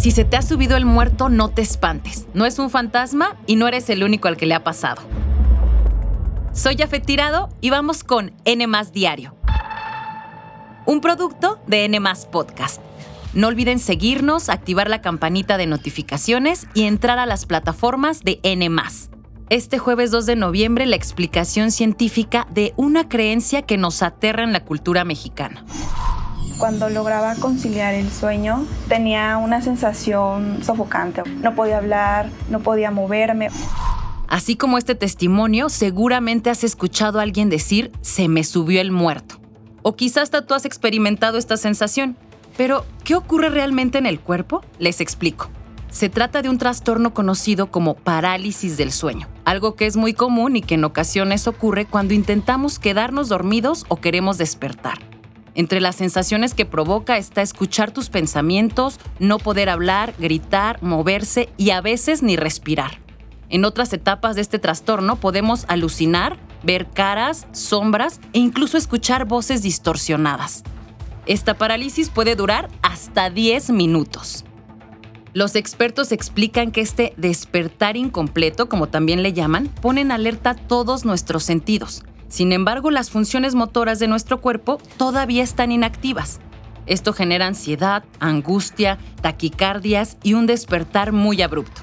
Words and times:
Si 0.00 0.12
se 0.12 0.24
te 0.24 0.38
ha 0.38 0.40
subido 0.40 0.78
el 0.78 0.86
muerto, 0.86 1.28
no 1.28 1.50
te 1.50 1.60
espantes. 1.60 2.26
No 2.32 2.46
es 2.46 2.58
un 2.58 2.70
fantasma 2.70 3.36
y 3.46 3.56
no 3.56 3.68
eres 3.68 3.90
el 3.90 4.02
único 4.02 4.28
al 4.28 4.38
que 4.38 4.46
le 4.46 4.54
ha 4.54 4.64
pasado. 4.64 5.02
Soy 6.54 6.76
Jafet 6.78 7.04
Tirado 7.04 7.50
y 7.60 7.68
vamos 7.68 8.02
con 8.02 8.32
N 8.46 8.66
Diario. 8.94 9.36
Un 10.86 11.02
producto 11.02 11.60
de 11.66 11.84
N 11.84 12.00
Podcast. 12.32 12.80
No 13.34 13.48
olviden 13.48 13.78
seguirnos, 13.78 14.48
activar 14.48 14.88
la 14.88 15.02
campanita 15.02 15.58
de 15.58 15.66
notificaciones 15.66 16.66
y 16.72 16.84
entrar 16.84 17.18
a 17.18 17.26
las 17.26 17.44
plataformas 17.44 18.22
de 18.22 18.40
N 18.42 18.70
Este 19.50 19.78
jueves 19.78 20.10
2 20.10 20.24
de 20.24 20.34
noviembre, 20.34 20.86
la 20.86 20.96
explicación 20.96 21.70
científica 21.70 22.46
de 22.50 22.72
una 22.76 23.06
creencia 23.06 23.60
que 23.60 23.76
nos 23.76 24.02
aterra 24.02 24.44
en 24.44 24.54
la 24.54 24.64
cultura 24.64 25.04
mexicana. 25.04 25.62
Cuando 26.60 26.90
lograba 26.90 27.36
conciliar 27.36 27.94
el 27.94 28.10
sueño, 28.10 28.66
tenía 28.86 29.38
una 29.38 29.62
sensación 29.62 30.62
sofocante. 30.62 31.22
No 31.40 31.54
podía 31.54 31.78
hablar, 31.78 32.28
no 32.50 32.60
podía 32.60 32.90
moverme. 32.90 33.48
Así 34.28 34.56
como 34.56 34.76
este 34.76 34.94
testimonio, 34.94 35.70
seguramente 35.70 36.50
has 36.50 36.62
escuchado 36.62 37.18
a 37.18 37.22
alguien 37.22 37.48
decir, 37.48 37.90
se 38.02 38.28
me 38.28 38.44
subió 38.44 38.82
el 38.82 38.92
muerto. 38.92 39.36
O 39.80 39.96
quizás 39.96 40.24
hasta 40.24 40.44
tú 40.44 40.52
has 40.52 40.66
experimentado 40.66 41.38
esta 41.38 41.56
sensación. 41.56 42.18
Pero, 42.58 42.84
¿qué 43.04 43.14
ocurre 43.14 43.48
realmente 43.48 43.96
en 43.96 44.04
el 44.04 44.20
cuerpo? 44.20 44.60
Les 44.78 45.00
explico. 45.00 45.48
Se 45.90 46.10
trata 46.10 46.42
de 46.42 46.50
un 46.50 46.58
trastorno 46.58 47.14
conocido 47.14 47.70
como 47.70 47.94
parálisis 47.94 48.76
del 48.76 48.92
sueño, 48.92 49.28
algo 49.46 49.76
que 49.76 49.86
es 49.86 49.96
muy 49.96 50.12
común 50.12 50.56
y 50.56 50.60
que 50.60 50.74
en 50.74 50.84
ocasiones 50.84 51.46
ocurre 51.46 51.86
cuando 51.86 52.12
intentamos 52.12 52.78
quedarnos 52.78 53.30
dormidos 53.30 53.86
o 53.88 53.96
queremos 53.96 54.36
despertar. 54.36 55.09
Entre 55.60 55.82
las 55.82 55.96
sensaciones 55.96 56.54
que 56.54 56.64
provoca 56.64 57.18
está 57.18 57.42
escuchar 57.42 57.90
tus 57.90 58.08
pensamientos, 58.08 58.98
no 59.18 59.36
poder 59.36 59.68
hablar, 59.68 60.14
gritar, 60.18 60.82
moverse 60.82 61.50
y 61.58 61.68
a 61.68 61.82
veces 61.82 62.22
ni 62.22 62.36
respirar. 62.36 62.98
En 63.50 63.66
otras 63.66 63.92
etapas 63.92 64.36
de 64.36 64.40
este 64.40 64.58
trastorno 64.58 65.16
podemos 65.16 65.66
alucinar, 65.68 66.38
ver 66.62 66.88
caras, 66.88 67.46
sombras 67.52 68.20
e 68.32 68.38
incluso 68.38 68.78
escuchar 68.78 69.26
voces 69.26 69.60
distorsionadas. 69.60 70.64
Esta 71.26 71.52
parálisis 71.52 72.08
puede 72.08 72.36
durar 72.36 72.70
hasta 72.80 73.28
10 73.28 73.68
minutos. 73.68 74.46
Los 75.34 75.56
expertos 75.56 76.10
explican 76.10 76.72
que 76.72 76.80
este 76.80 77.12
despertar 77.18 77.98
incompleto, 77.98 78.70
como 78.70 78.88
también 78.88 79.22
le 79.22 79.34
llaman, 79.34 79.68
pone 79.68 80.00
en 80.00 80.10
alerta 80.10 80.54
todos 80.54 81.04
nuestros 81.04 81.42
sentidos, 81.44 82.02
sin 82.30 82.52
embargo, 82.52 82.92
las 82.92 83.10
funciones 83.10 83.56
motoras 83.56 83.98
de 83.98 84.06
nuestro 84.06 84.40
cuerpo 84.40 84.78
todavía 84.96 85.42
están 85.42 85.72
inactivas. 85.72 86.38
Esto 86.86 87.12
genera 87.12 87.48
ansiedad, 87.48 88.04
angustia, 88.20 88.98
taquicardias 89.20 90.16
y 90.22 90.34
un 90.34 90.46
despertar 90.46 91.10
muy 91.10 91.42
abrupto. 91.42 91.82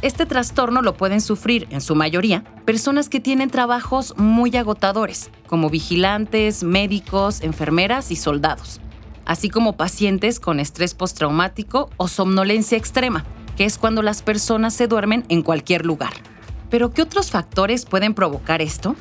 Este 0.00 0.24
trastorno 0.24 0.80
lo 0.80 0.96
pueden 0.96 1.20
sufrir, 1.20 1.68
en 1.70 1.82
su 1.82 1.94
mayoría, 1.94 2.42
personas 2.64 3.10
que 3.10 3.20
tienen 3.20 3.50
trabajos 3.50 4.14
muy 4.16 4.56
agotadores, 4.56 5.30
como 5.46 5.68
vigilantes, 5.68 6.64
médicos, 6.64 7.42
enfermeras 7.42 8.10
y 8.10 8.16
soldados, 8.16 8.80
así 9.26 9.50
como 9.50 9.76
pacientes 9.76 10.40
con 10.40 10.58
estrés 10.58 10.94
postraumático 10.94 11.90
o 11.98 12.08
somnolencia 12.08 12.78
extrema, 12.78 13.24
que 13.58 13.66
es 13.66 13.76
cuando 13.76 14.00
las 14.00 14.22
personas 14.22 14.72
se 14.72 14.88
duermen 14.88 15.24
en 15.28 15.42
cualquier 15.42 15.84
lugar. 15.84 16.14
Pero, 16.70 16.92
¿qué 16.92 17.02
otros 17.02 17.30
factores 17.30 17.84
pueden 17.84 18.14
provocar 18.14 18.62
esto? 18.62 18.96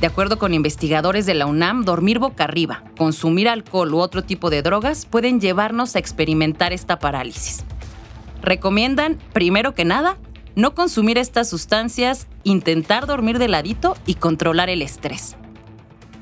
De 0.00 0.06
acuerdo 0.06 0.38
con 0.38 0.54
investigadores 0.54 1.26
de 1.26 1.34
la 1.34 1.46
UNAM, 1.46 1.84
dormir 1.84 2.20
boca 2.20 2.44
arriba, 2.44 2.84
consumir 2.96 3.48
alcohol 3.48 3.92
u 3.94 3.98
otro 3.98 4.22
tipo 4.22 4.48
de 4.48 4.62
drogas 4.62 5.06
pueden 5.06 5.40
llevarnos 5.40 5.96
a 5.96 5.98
experimentar 5.98 6.72
esta 6.72 7.00
parálisis. 7.00 7.64
Recomiendan, 8.40 9.18
primero 9.32 9.74
que 9.74 9.84
nada, 9.84 10.16
no 10.54 10.74
consumir 10.74 11.18
estas 11.18 11.48
sustancias, 11.48 12.28
intentar 12.44 13.06
dormir 13.06 13.40
de 13.40 13.48
ladito 13.48 13.96
y 14.06 14.14
controlar 14.14 14.70
el 14.70 14.82
estrés. 14.82 15.36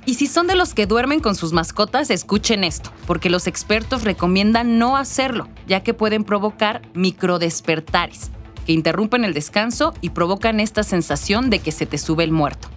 Y 0.06 0.14
si 0.14 0.26
son 0.26 0.46
de 0.46 0.56
los 0.56 0.72
que 0.72 0.86
duermen 0.86 1.20
con 1.20 1.34
sus 1.34 1.52
mascotas, 1.52 2.10
escuchen 2.10 2.64
esto, 2.64 2.92
porque 3.06 3.28
los 3.28 3.46
expertos 3.46 4.04
recomiendan 4.04 4.78
no 4.78 4.96
hacerlo, 4.96 5.48
ya 5.66 5.82
que 5.82 5.94
pueden 5.94 6.24
provocar 6.24 6.80
microdespertares, 6.94 8.30
que 8.64 8.72
interrumpen 8.72 9.24
el 9.24 9.34
descanso 9.34 9.92
y 10.00 10.10
provocan 10.10 10.60
esta 10.60 10.82
sensación 10.82 11.50
de 11.50 11.58
que 11.58 11.72
se 11.72 11.84
te 11.84 11.98
sube 11.98 12.24
el 12.24 12.32
muerto. 12.32 12.68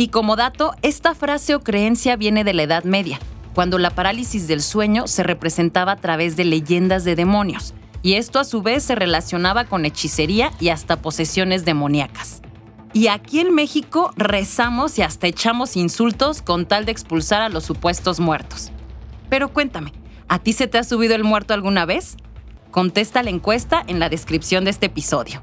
Y 0.00 0.08
como 0.08 0.34
dato, 0.34 0.72
esta 0.80 1.14
frase 1.14 1.54
o 1.54 1.60
creencia 1.60 2.16
viene 2.16 2.42
de 2.42 2.54
la 2.54 2.62
Edad 2.62 2.84
Media, 2.84 3.18
cuando 3.54 3.76
la 3.76 3.90
parálisis 3.90 4.48
del 4.48 4.62
sueño 4.62 5.06
se 5.06 5.22
representaba 5.22 5.92
a 5.92 5.96
través 5.96 6.38
de 6.38 6.46
leyendas 6.46 7.04
de 7.04 7.16
demonios, 7.16 7.74
y 8.00 8.14
esto 8.14 8.38
a 8.38 8.44
su 8.44 8.62
vez 8.62 8.82
se 8.82 8.94
relacionaba 8.94 9.66
con 9.66 9.84
hechicería 9.84 10.52
y 10.58 10.70
hasta 10.70 11.02
posesiones 11.02 11.66
demoníacas. 11.66 12.40
Y 12.94 13.08
aquí 13.08 13.40
en 13.40 13.54
México 13.54 14.10
rezamos 14.16 14.98
y 14.98 15.02
hasta 15.02 15.26
echamos 15.26 15.76
insultos 15.76 16.40
con 16.40 16.64
tal 16.64 16.86
de 16.86 16.92
expulsar 16.92 17.42
a 17.42 17.50
los 17.50 17.64
supuestos 17.64 18.20
muertos. 18.20 18.72
Pero 19.28 19.52
cuéntame, 19.52 19.92
¿a 20.28 20.38
ti 20.38 20.54
se 20.54 20.66
te 20.66 20.78
ha 20.78 20.84
subido 20.84 21.14
el 21.14 21.24
muerto 21.24 21.52
alguna 21.52 21.84
vez? 21.84 22.16
Contesta 22.70 23.22
la 23.22 23.28
encuesta 23.28 23.84
en 23.86 23.98
la 23.98 24.08
descripción 24.08 24.64
de 24.64 24.70
este 24.70 24.86
episodio. 24.86 25.42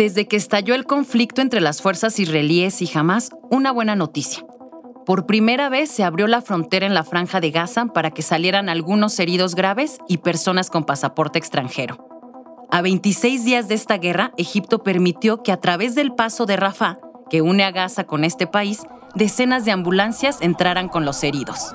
Desde 0.00 0.26
que 0.26 0.36
estalló 0.36 0.74
el 0.74 0.86
conflicto 0.86 1.42
entre 1.42 1.60
las 1.60 1.82
fuerzas 1.82 2.18
israelíes 2.18 2.80
y 2.80 2.90
Hamas, 2.94 3.32
una 3.50 3.70
buena 3.70 3.96
noticia. 3.96 4.42
Por 5.04 5.26
primera 5.26 5.68
vez 5.68 5.90
se 5.90 6.04
abrió 6.04 6.26
la 6.26 6.40
frontera 6.40 6.86
en 6.86 6.94
la 6.94 7.04
franja 7.04 7.38
de 7.38 7.50
Gaza 7.50 7.84
para 7.84 8.10
que 8.10 8.22
salieran 8.22 8.70
algunos 8.70 9.18
heridos 9.20 9.54
graves 9.54 9.98
y 10.08 10.16
personas 10.16 10.70
con 10.70 10.84
pasaporte 10.84 11.38
extranjero. 11.38 12.08
A 12.70 12.80
26 12.80 13.44
días 13.44 13.68
de 13.68 13.74
esta 13.74 13.98
guerra, 13.98 14.32
Egipto 14.38 14.82
permitió 14.82 15.42
que 15.42 15.52
a 15.52 15.60
través 15.60 15.94
del 15.94 16.14
paso 16.14 16.46
de 16.46 16.56
Rafah, 16.56 16.98
que 17.28 17.42
une 17.42 17.62
a 17.62 17.70
Gaza 17.70 18.04
con 18.04 18.24
este 18.24 18.46
país, 18.46 18.84
decenas 19.14 19.66
de 19.66 19.72
ambulancias 19.72 20.38
entraran 20.40 20.88
con 20.88 21.04
los 21.04 21.22
heridos. 21.22 21.74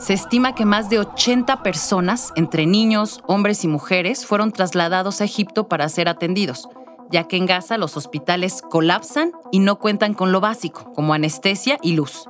Se 0.00 0.12
estima 0.12 0.56
que 0.56 0.64
más 0.64 0.90
de 0.90 0.98
80 0.98 1.62
personas, 1.62 2.32
entre 2.34 2.66
niños, 2.66 3.20
hombres 3.28 3.62
y 3.62 3.68
mujeres, 3.68 4.26
fueron 4.26 4.50
trasladados 4.50 5.20
a 5.20 5.24
Egipto 5.24 5.68
para 5.68 5.88
ser 5.88 6.08
atendidos, 6.08 6.68
ya 7.10 7.28
que 7.28 7.36
en 7.36 7.46
Gaza 7.46 7.78
los 7.78 7.96
hospitales 7.96 8.62
colapsan 8.62 9.32
y 9.52 9.58
no 9.58 9.78
cuentan 9.78 10.14
con 10.14 10.32
lo 10.32 10.40
básico, 10.40 10.92
como 10.94 11.14
anestesia 11.14 11.78
y 11.82 11.92
luz. 11.92 12.28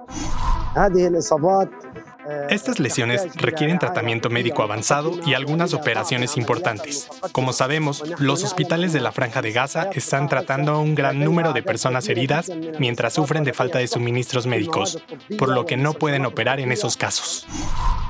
Estas 2.49 2.81
lesiones 2.81 3.27
requieren 3.35 3.79
tratamiento 3.79 4.31
médico 4.31 4.63
avanzado 4.63 5.19
y 5.27 5.35
algunas 5.35 5.75
operaciones 5.75 6.37
importantes. 6.37 7.09
Como 7.33 7.53
sabemos, 7.53 8.03
los 8.19 8.43
hospitales 8.45 8.93
de 8.93 9.01
la 9.01 9.13
Franja 9.13 9.43
de 9.43 9.53
Gaza 9.53 9.91
están 9.93 10.29
tratando 10.29 10.73
a 10.73 10.79
un 10.79 10.95
gran 10.95 11.21
número 11.21 11.53
de 11.53 11.63
personas 11.63 12.09
heridas 12.09 12.51
mientras 12.79 13.15
sufren 13.15 13.45
de 13.45 13.53
falta 13.53 13.79
de 13.79 13.89
suministros 13.89 14.47
médicos, 14.47 15.03
por 15.39 15.51
lo 15.51 15.67
que 15.67 15.77
no 15.77 15.93
pueden 15.93 16.25
operar 16.25 16.61
en 16.61 16.73
esos 16.73 16.97
casos. 16.97 17.47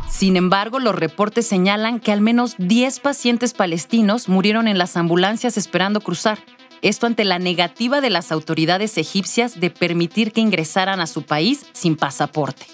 Sin 0.08 0.36
embargo, 0.36 0.78
los 0.78 0.94
reportes 0.94 1.46
señalan 1.46 1.98
que 1.98 2.12
al 2.12 2.20
menos 2.20 2.54
10 2.58 3.00
pacientes 3.00 3.52
palestinos 3.52 4.28
murieron 4.28 4.68
en 4.68 4.78
las 4.78 4.96
ambulancias 4.96 5.56
esperando 5.56 6.00
cruzar. 6.00 6.38
Esto 6.82 7.06
ante 7.06 7.24
la 7.24 7.38
negativa 7.38 8.00
de 8.00 8.10
las 8.10 8.30
autoridades 8.30 8.96
egipcias 8.98 9.58
de 9.58 9.70
permitir 9.70 10.32
que 10.32 10.40
ingresaran 10.40 11.00
a 11.00 11.06
su 11.06 11.22
país 11.22 11.66
sin 11.72 11.96
pasaporte. 11.96 12.66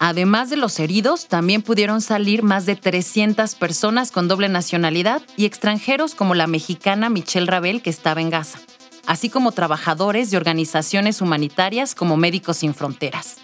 Además 0.00 0.48
de 0.48 0.56
los 0.56 0.78
heridos, 0.78 1.26
también 1.26 1.62
pudieron 1.62 2.00
salir 2.00 2.42
más 2.42 2.66
de 2.66 2.76
300 2.76 3.56
personas 3.56 4.12
con 4.12 4.28
doble 4.28 4.48
nacionalidad 4.48 5.22
y 5.36 5.44
extranjeros 5.44 6.14
como 6.14 6.34
la 6.34 6.46
mexicana 6.46 7.10
Michelle 7.10 7.46
Rabel 7.46 7.82
que 7.82 7.90
estaba 7.90 8.20
en 8.20 8.30
Gaza, 8.30 8.60
así 9.06 9.28
como 9.28 9.50
trabajadores 9.52 10.30
de 10.30 10.36
organizaciones 10.36 11.20
humanitarias 11.20 11.96
como 11.96 12.16
Médicos 12.16 12.58
Sin 12.58 12.74
Fronteras. 12.74 13.38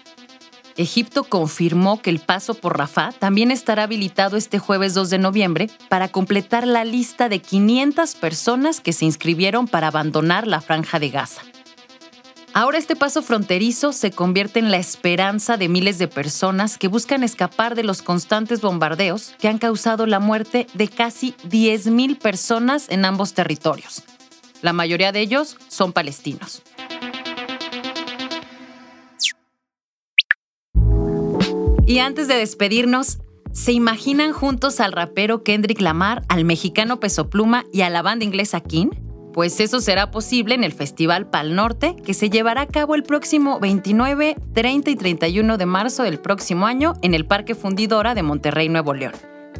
Egipto 0.77 1.23
confirmó 1.23 2.01
que 2.01 2.09
el 2.09 2.19
paso 2.19 2.53
por 2.53 2.77
Rafah 2.77 3.13
también 3.13 3.51
estará 3.51 3.83
habilitado 3.83 4.35
este 4.35 4.59
jueves 4.59 4.93
2 4.93 5.09
de 5.09 5.17
noviembre 5.17 5.69
para 5.87 6.09
completar 6.09 6.67
la 6.67 6.83
lista 6.83 7.29
de 7.29 7.39
500 7.39 8.15
personas 8.15 8.81
que 8.81 8.91
se 8.91 9.05
inscribieron 9.05 9.67
para 9.67 9.87
abandonar 9.87 10.47
la 10.47 10.59
franja 10.59 10.99
de 10.99 11.09
Gaza. 11.09 11.41
Ahora 12.57 12.77
este 12.77 12.95
paso 12.95 13.21
fronterizo 13.21 13.91
se 13.91 14.11
convierte 14.11 14.59
en 14.59 14.71
la 14.71 14.77
esperanza 14.77 15.57
de 15.57 15.67
miles 15.67 15.97
de 15.97 16.07
personas 16.07 16.77
que 16.77 16.87
buscan 16.87 17.21
escapar 17.21 17.75
de 17.75 17.83
los 17.83 18.01
constantes 18.01 18.61
bombardeos 18.61 19.33
que 19.39 19.49
han 19.49 19.57
causado 19.57 20.05
la 20.05 20.21
muerte 20.21 20.65
de 20.73 20.87
casi 20.87 21.33
10.000 21.49 22.17
personas 22.17 22.87
en 22.87 23.03
ambos 23.03 23.33
territorios. 23.33 24.03
La 24.61 24.71
mayoría 24.71 25.11
de 25.11 25.19
ellos 25.19 25.57
son 25.67 25.91
palestinos. 25.91 26.63
Y 31.85 31.99
antes 31.99 32.29
de 32.29 32.37
despedirnos, 32.37 33.17
¿se 33.51 33.73
imaginan 33.73 34.31
juntos 34.31 34.79
al 34.79 34.93
rapero 34.93 35.43
Kendrick 35.43 35.81
Lamar, 35.81 36.23
al 36.29 36.45
mexicano 36.45 37.01
Peso 37.01 37.29
Pluma 37.29 37.65
y 37.73 37.81
a 37.81 37.89
la 37.89 38.01
banda 38.01 38.23
inglesa 38.23 38.61
King? 38.61 38.91
Pues 39.35 39.59
eso 39.59 39.81
será 39.81 40.11
posible 40.11 40.55
en 40.55 40.63
el 40.63 40.71
Festival 40.71 41.27
Pal 41.27 41.55
Norte, 41.55 41.97
que 41.97 42.13
se 42.13 42.29
llevará 42.29 42.61
a 42.61 42.67
cabo 42.67 42.95
el 42.95 43.03
próximo 43.03 43.59
29, 43.59 44.37
30 44.53 44.89
y 44.91 44.95
31 44.95 45.57
de 45.57 45.65
marzo 45.65 46.03
del 46.03 46.21
próximo 46.21 46.65
año 46.65 46.93
en 47.01 47.13
el 47.13 47.25
Parque 47.25 47.53
Fundidora 47.53 48.15
de 48.15 48.23
Monterrey, 48.23 48.69
Nuevo 48.69 48.93
León. 48.93 49.11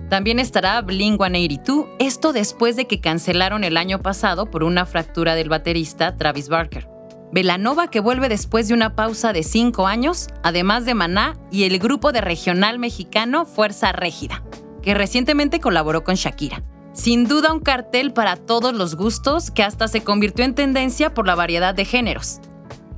También 0.10 0.40
estará 0.40 0.82
Blink 0.82 1.22
182, 1.22 1.88
esto 2.00 2.32
después 2.32 2.78
de 2.78 2.88
que 2.88 3.02
cancelaron 3.02 3.66
el 3.66 3.76
año 3.76 4.02
pasado 4.02 4.50
por 4.50 4.64
una 4.64 4.86
fractura 4.86 5.36
del 5.36 5.50
baterista 5.50 6.16
Travis 6.16 6.48
Barker. 6.48 6.88
Velanova 7.34 7.90
que 7.90 8.00
vuelve 8.00 8.30
después 8.30 8.70
de 8.70 8.76
una 8.76 8.96
pausa 8.96 9.34
de 9.34 9.44
cinco 9.44 9.88
años, 9.88 10.30
además 10.42 10.86
de 10.86 10.94
Maná 10.94 11.36
y 11.52 11.66
el 11.66 11.80
grupo 11.80 12.14
de 12.14 12.22
regional 12.22 12.80
mexicano 12.80 13.46
Fuerza 13.46 13.92
Régida, 13.92 14.42
que 14.82 14.94
recientemente 14.94 15.60
colaboró 15.60 16.06
con 16.06 16.16
Shakira. 16.16 16.64
Sin 16.96 17.28
duda 17.28 17.52
un 17.52 17.60
cartel 17.60 18.14
para 18.14 18.38
todos 18.38 18.74
los 18.74 18.96
gustos 18.96 19.52
que 19.52 19.64
hasta 19.64 19.90
se 19.90 20.02
convirtió 20.02 20.46
en 20.46 20.56
tendencia 20.56 21.14
por 21.14 21.28
la 21.28 21.36
variedad 21.36 21.76
de 21.76 21.84
géneros. 21.84 22.40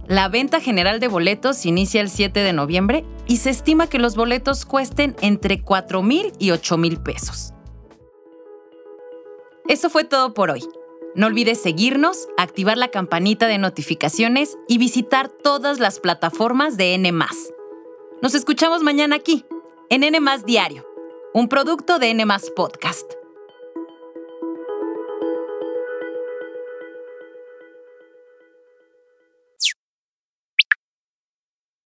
La 0.07 0.29
venta 0.29 0.61
general 0.61 0.99
de 0.99 1.07
boletos 1.07 1.65
inicia 1.65 1.99
el 1.99 2.09
7 2.11 2.41
de 2.41 2.53
noviembre 2.53 3.03
y 3.25 3.38
se 3.38 3.49
estima 3.49 3.88
que 3.88 3.97
los 3.97 4.15
boletos 4.15 4.65
cuesten 4.65 5.15
entre 5.21 5.63
4 5.63 6.03
mil 6.03 6.31
y 6.38 6.51
8 6.51 6.77
mil 6.77 7.01
pesos. 7.01 7.53
Eso 9.67 9.89
fue 9.89 10.03
todo 10.03 10.35
por 10.35 10.51
hoy. 10.51 10.63
No 11.15 11.25
olvides 11.25 11.59
seguirnos, 11.59 12.27
activar 12.38 12.77
la 12.77 12.89
campanita 12.89 13.47
de 13.47 13.57
notificaciones 13.57 14.57
y 14.67 14.77
visitar 14.77 15.27
todas 15.27 15.79
las 15.79 16.00
plataformas 16.00 16.77
de 16.77 16.93
N. 16.93 17.11
Nos 18.21 18.35
escuchamos 18.35 18.83
mañana 18.83 19.15
aquí, 19.15 19.43
en 19.89 20.03
N 20.03 20.19
Diario, 20.45 20.85
un 21.33 21.50
producto 21.50 21.97
de 21.97 22.11
N 22.11 22.23
Podcast. 22.55 23.16